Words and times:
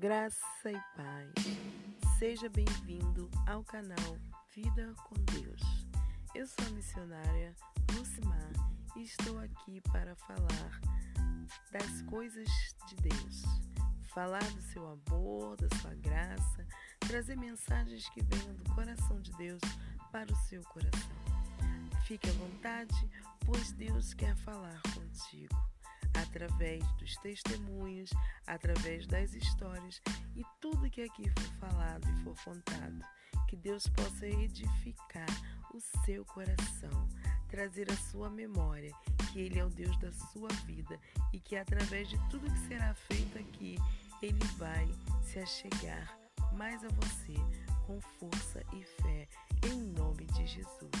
Graça 0.00 0.70
e 0.70 0.80
paz. 0.96 1.30
Seja 2.18 2.48
bem-vindo 2.48 3.30
ao 3.46 3.62
canal 3.62 4.16
Vida 4.56 4.94
com 5.04 5.14
Deus. 5.30 5.60
Eu 6.34 6.46
sou 6.46 6.66
a 6.68 6.70
missionária 6.70 7.54
Lucimar 7.92 8.50
e 8.96 9.02
estou 9.02 9.38
aqui 9.38 9.78
para 9.92 10.16
falar 10.16 10.80
das 11.70 12.00
coisas 12.08 12.48
de 12.88 12.96
Deus, 12.96 13.42
falar 14.14 14.42
do 14.54 14.62
seu 14.62 14.88
amor, 14.88 15.58
da 15.58 15.68
sua 15.76 15.94
graça, 15.96 16.66
trazer 17.00 17.36
mensagens 17.36 18.08
que 18.08 18.22
venham 18.22 18.54
do 18.54 18.74
coração 18.74 19.20
de 19.20 19.32
Deus 19.32 19.60
para 20.10 20.32
o 20.32 20.36
seu 20.48 20.62
coração. 20.62 21.10
Fique 22.06 22.26
à 22.26 22.32
vontade, 22.32 23.10
pois 23.44 23.70
Deus 23.72 24.14
quer 24.14 24.34
falar 24.36 24.80
contigo 24.94 25.54
através 26.30 26.80
dos 26.92 27.16
testemunhos, 27.16 28.10
através 28.46 29.06
das 29.06 29.34
histórias 29.34 30.00
e 30.36 30.42
tudo 30.60 30.88
que 30.88 31.02
aqui 31.02 31.28
for 31.30 31.68
falado 31.68 32.08
e 32.08 32.24
for 32.24 32.34
contado. 32.44 33.04
Que 33.48 33.56
Deus 33.56 33.88
possa 33.88 34.26
edificar 34.26 35.28
o 35.74 35.80
seu 36.04 36.24
coração, 36.24 37.08
trazer 37.48 37.90
a 37.90 37.96
sua 37.96 38.30
memória 38.30 38.94
que 39.32 39.40
Ele 39.40 39.58
é 39.58 39.64
o 39.64 39.70
Deus 39.70 39.96
da 39.98 40.12
sua 40.12 40.48
vida 40.66 40.98
e 41.32 41.40
que 41.40 41.56
através 41.56 42.08
de 42.08 42.18
tudo 42.28 42.50
que 42.50 42.68
será 42.68 42.94
feito 42.94 43.38
aqui, 43.38 43.76
Ele 44.22 44.44
vai 44.56 44.88
se 45.22 45.40
achegar 45.40 46.16
mais 46.52 46.84
a 46.84 46.88
você 46.88 47.34
com 47.86 48.00
força 48.00 48.62
e 48.72 48.84
fé, 49.02 49.28
em 49.66 49.80
nome 49.92 50.26
de 50.26 50.46
Jesus. 50.46 50.99